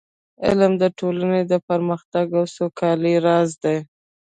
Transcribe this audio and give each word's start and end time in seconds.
علم 0.45 0.71
د 0.81 0.83
ټولنې 0.99 1.41
د 1.51 1.53
پرمختګ 1.69 2.27
او 2.39 2.45
سوکالۍ 2.55 3.15
راز 3.25 3.49
دی. 3.63 3.77